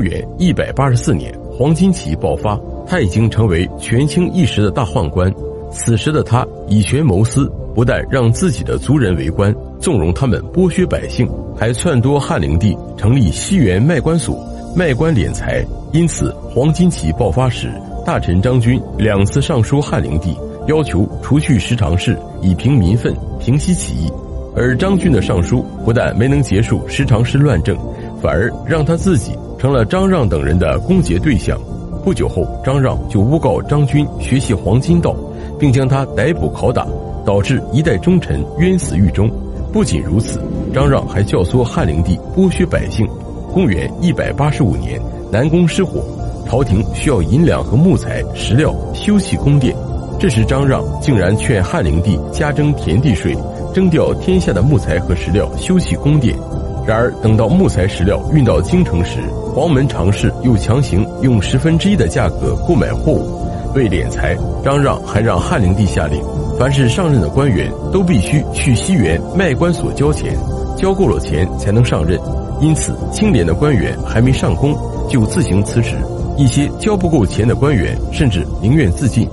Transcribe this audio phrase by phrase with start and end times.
[0.00, 5.32] 元一百八十四年，黄巾起义爆发，他已经成为权倾一时的大宦官。
[5.72, 14.44] 此时的他以权谋私，不但让自己的族人为官，纵容他们剥削百姓，还篡夺汉灵帝，成立西园卖官所，
[14.76, 15.64] 卖官敛财。
[15.92, 17.70] 因此，黄巾起义爆发时，
[18.04, 20.36] 大臣张军两次上书汉灵帝，
[20.66, 24.10] 要求除去十常侍，以平民愤，平息起义。
[24.56, 27.78] 而张军的上书不但没能结束十常侍乱政，
[28.22, 31.58] 反而让他自己成了张让等人的攻讦对象。
[32.04, 35.14] 不久后，张让就诬告张军学习黄金道。
[35.60, 36.86] 并将他逮捕拷打，
[37.22, 39.30] 导致一代忠臣冤死狱中。
[39.70, 40.40] 不仅如此，
[40.72, 43.06] 张让还教唆汉灵帝剥削百姓。
[43.52, 44.98] 公元一百八十五年，
[45.30, 46.00] 南宫失火，
[46.48, 49.76] 朝廷需要银两和木材、石料修葺宫殿。
[50.18, 53.36] 这时，张让竟然劝汉灵帝加征田地税，
[53.74, 56.34] 征调天下的木材和石料修葺宫殿。
[56.86, 59.20] 然而，等到木材、石料运到京城时，
[59.54, 63.40] 黄门常侍又强行用十分之一的价格购买货物。
[63.74, 66.20] 为敛财，张让还让汉灵帝下令，
[66.58, 70.36] 凡是上任的官员都必须去西园卖官所交钱，
[70.76, 72.18] 交够了钱才能上任。
[72.60, 74.76] 因此，清廉的官员还没上工
[75.08, 75.94] 就自行辞职，
[76.36, 79.28] 一些交不够钱的官员甚至宁愿自尽。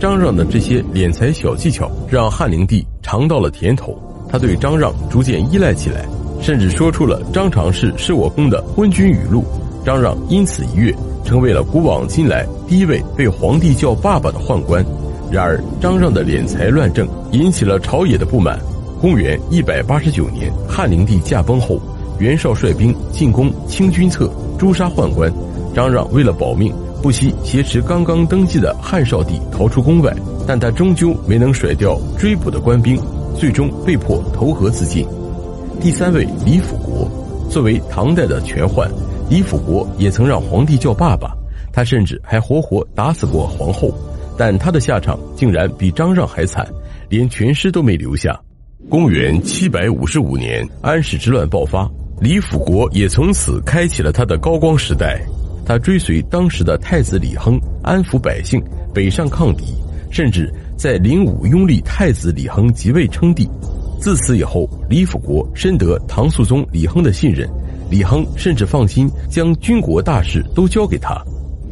[0.00, 3.96] 张让的这些敛财小技巧让汉灵帝尝到了甜头，
[4.28, 6.06] 他对张让逐渐依赖起来，
[6.42, 9.42] 甚至说出了“张常侍是我公的昏君语录”。
[9.86, 10.94] 张让因此一跃。
[11.24, 14.84] 成为了古往今来第一位被皇帝叫爸爸的宦官。
[15.30, 18.58] 然而，张让的敛财乱政引起了朝野的不满。
[19.00, 21.80] 公元一百八十九年，汉灵帝驾崩后，
[22.18, 25.32] 袁绍率兵进攻清君侧，诛杀宦官。
[25.72, 30.12] 张让为了保命，不惜挟持刚刚登基的汉少帝逃出宫外，
[30.44, 33.00] 但他终究没能甩掉追捕的官兵，
[33.38, 35.06] 最终被迫投河自尽。
[35.82, 37.10] 第三位，李辅国，
[37.50, 38.88] 作为唐代的权宦。
[39.28, 41.36] 李辅国也曾让皇帝叫爸爸，
[41.72, 43.92] 他甚至还活活打死过皇后，
[44.38, 46.64] 但他的下场竟然比张让还惨，
[47.08, 48.40] 连全尸都没留下。
[48.88, 51.90] 公元七百五十五年，安史之乱爆发，
[52.20, 55.20] 李辅国也从此开启了他的高光时代。
[55.66, 58.62] 他追随当时的太子李亨，安抚百姓，
[58.94, 59.74] 北上抗敌，
[60.12, 63.50] 甚至在灵武拥立太子李亨即位称帝。
[64.02, 67.48] 自此以后，李辅国深得唐肃宗李亨的信任。
[67.88, 71.16] 李亨甚至放心将军国大事都交给他。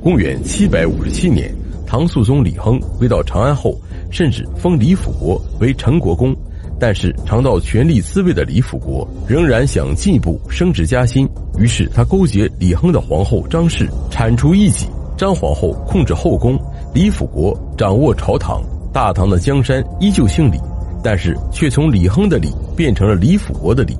[0.00, 1.52] 公元七百五十七年，
[1.88, 3.76] 唐肃宗李亨回到长安后，
[4.12, 6.32] 甚至封李辅国为陈国公。
[6.78, 14.86] 但是尝到权力滋味的李辅国仍然想进一步升职加薪，于是他勾结李亨的皇后张氏，铲除异己。
[15.16, 16.56] 张皇后控制后宫，
[16.94, 18.62] 李辅国掌握朝堂。
[18.92, 20.58] 大唐的江山依旧姓李，
[21.02, 23.96] 但是却从李亨的李变成了李辅国的李。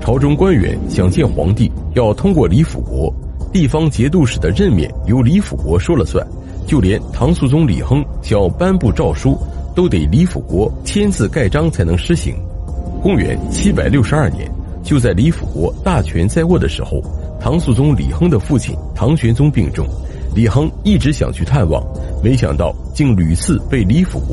[0.00, 3.12] 朝中官员想见皇帝，要通过李辅国；
[3.52, 6.24] 地方节度使的任免由李辅国说了算；
[6.66, 9.38] 就连唐肃宗李亨想要颁布诏书，
[9.74, 12.34] 都得李辅国签字盖章才能施行。
[13.02, 14.50] 公元七百六十二年，
[14.82, 17.02] 就在李辅国大权在握的时候，
[17.40, 19.86] 唐肃宗李亨的父亲唐玄宗病重，
[20.34, 21.82] 李亨一直想去探望，
[22.22, 24.28] 没想到竟屡次被李辅国。